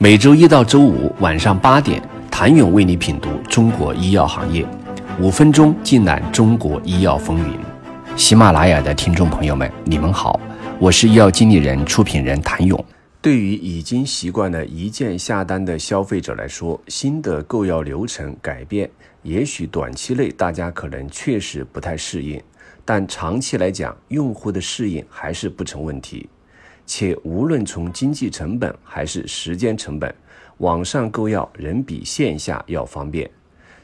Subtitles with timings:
[0.00, 2.00] 每周一到周五晚上八点，
[2.30, 4.64] 谭勇为你品读中国医药行业，
[5.20, 7.58] 五分钟尽览中国医药风云。
[8.16, 10.38] 喜马拉雅的听众朋友们，你们好，
[10.78, 12.82] 我是医药经理人、出品人谭勇。
[13.20, 18.88] 对于已经习惯了一键下单的消费者来说，新的购药流程改变，
[19.24, 22.40] 也许短期内大家可能确实不太适应，
[22.84, 26.28] 但长期来讲，用户的适应还是不成问题。
[26.88, 30.12] 且无论从经济成本还是时间成本，
[30.56, 33.30] 网上购药仍比线下要方便。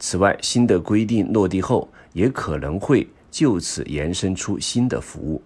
[0.00, 5.40] 此外，新的规定落地后，也可能会就此延伸出新的服务。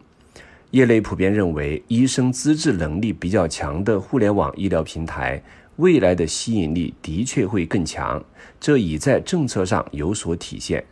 [0.71, 5.43] 业内普遍认为，医生资质能力比较强的互联网医疗平台，
[5.77, 8.25] 未来的吸引力的确会更强，
[8.59, 10.83] 这已在政策上有所体现。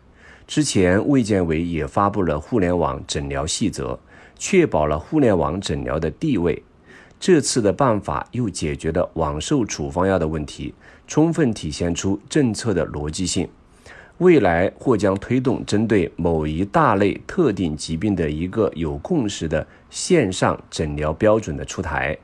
[0.47, 3.99] 之前，卫健委也发布了互联网诊疗细则。
[4.41, 6.61] 确保了互联网诊疗的地位。
[7.21, 10.73] 这次的办法又解决了网售处方药的问题，
[11.07, 13.47] 充分体现出政策的逻辑性。
[14.17, 22.17] 未来或将推动针对某一大类特定疾病的一个有共识的线上诊疗标准的出台，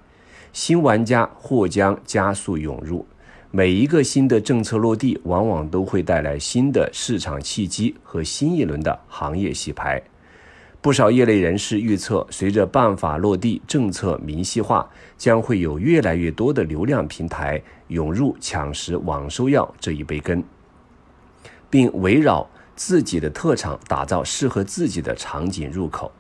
[0.55, 3.05] 新玩家或将加速涌入。
[3.51, 10.03] 每一个新的政策落地，往往都会带来新的市场契机和新一轮的行业洗牌。
[10.81, 20.45] 不少业内人士预测，随着办法落地、政策明晰化，将会有越来越多的流量平台涌入抢食网售药这一杯羹，
[21.69, 26.13] 并围绕自己的特长打造适合自己的场景入口，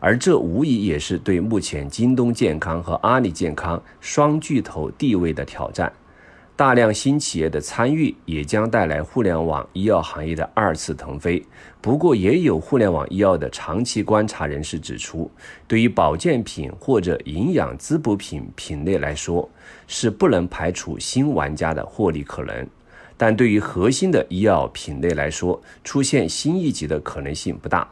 [0.00, 5.92] 而这无疑也是对目前京东健康和阿里健康双巨头地位的挑战。
[6.56, 11.44] 大量新企业的参与，也将带来互联网医药行业的二次腾飞。
[11.82, 15.30] 不过，也有互联网医药的长期观察人士指出，
[15.68, 19.46] 对于保健品或者营养滋补品品类来说，
[19.86, 22.64] 是不能排除新玩家的获利可能；
[23.18, 27.86] 但对于核心的医药品类来说，出现新一级的可能性不大，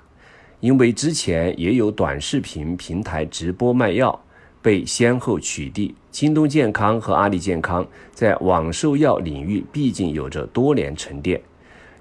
[0.61, 4.19] 因为之前也有短视频平台直播卖药。
[4.63, 5.93] 被先后取缔。
[6.15, 11.41] 京东健康和阿里健康在网售药领域毕竟有着多年沉淀。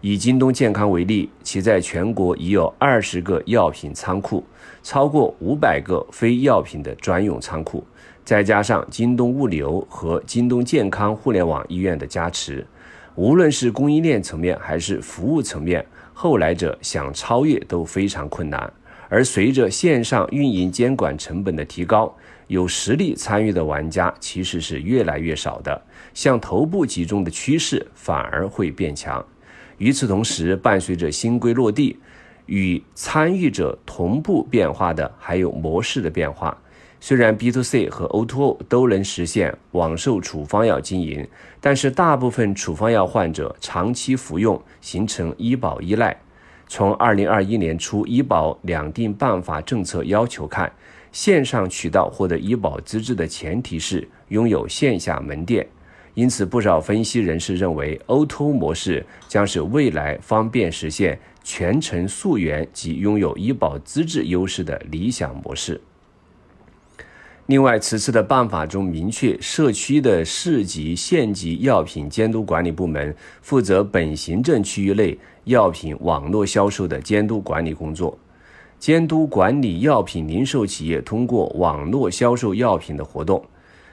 [0.02, 4.44] 以京东健康为例，其在全国已有二十个药品仓库，
[4.84, 7.84] 超过五百个非药品的专用仓库，
[8.24, 12.64] 再加上京东物流和京东健康互联网医院的加持，
[13.16, 18.72] 无论是供应链层面还是服务层面，后来者想超越都非常困难。
[19.14, 22.12] 而随着线上运营监管成本的提高，
[22.48, 25.80] 有实力参与的玩家其实是越来越少的，
[26.16, 29.24] 向头部集中的趋势反而会变强。
[29.78, 32.00] 与此同时，伴随着新规落地，
[32.48, 36.58] 与参与者同步变化的还有模式的变化。
[37.00, 41.28] 虽然 B to C 和 O to O 都能实现网售处方药经营，
[41.62, 46.20] 但是大部分处方药患者长期服用，形成医保依赖。
[46.68, 50.72] 从二零二一年初医保两定办法政策要求看。
[51.12, 55.64] 线上渠道获得医保资质的前提是拥有线下门店，
[56.16, 65.80] 因此不少分析人士认为，O2O 模式将是未来方便实现全程溯源及拥有医保资质优势的理想模式。
[67.48, 78.18] 另外，此次的办法中明确，社区的市级、县级药品监督管理部门负责本行政区域内药品网络销售的监督管理工作。
[78.80, 83.44] 监督管理药品零售企业通过网络销售药品的活动，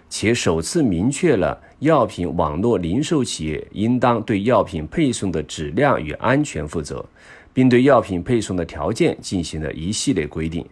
[0.09, 7.05] 且首次明确了药品网络零售企业应当对药品配送的质量与安全负责，
[7.53, 10.65] 并对药品配送的条件进行了一系列规定。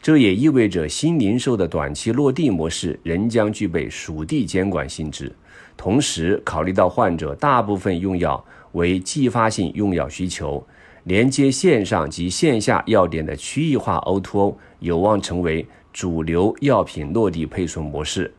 [0.00, 5.34] 这也意味着新零售的短期落地模式仍将具备属地监管性质。
[5.76, 8.42] 同时，考虑到患者大部分用药
[8.72, 10.64] 为继发性用药需求。
[11.04, 18.34] 连接线上及线下药店的区域化 O2O 有望成为主流药品落地配送模式，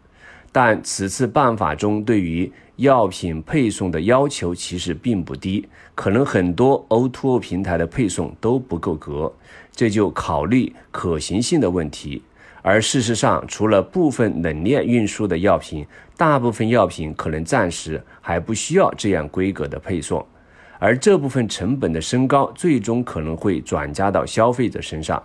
[0.51, 9.33] 但此次办法中对于药品配送的要求其实并不低，可能很多 O2O 平台的配送都不够格，
[9.71, 12.21] 这就考虑可行性的问题。
[12.61, 15.85] 而事实上，除了部分冷链运输的药品，
[16.15, 20.23] 大部分药品可能暂时还不需要这样规格的配送。
[20.77, 25.21] 而这部分成本的升高，最终可能会转嫁到消费者身上。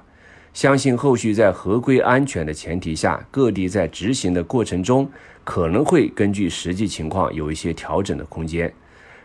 [0.53, 5.11] 相信后续在合规安全的前提下，各地在执行的过程中，
[5.45, 8.73] 可能会根据实际情况有一些调整的空间。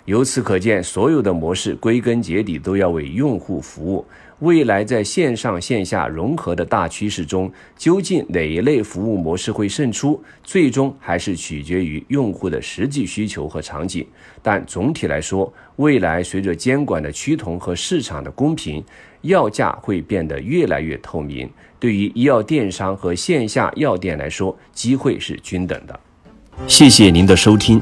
[0.07, 4.05] 由此可见，所有的模式归根结底都要为用户服务。
[4.39, 14.07] 未来在线上线下融合的大趋势中，究竟哪一类服务模式会胜出，最终还是取决于用户的实际需求和场景。
[14.41, 18.81] 但总体来说，未来随着监管的趋同和市场的公平，
[19.23, 21.49] 药价会变得越来越透明。
[21.77, 25.99] 对于医药电商和线下药店来说，机会是均等的。
[26.65, 27.81] 谢谢您的收听。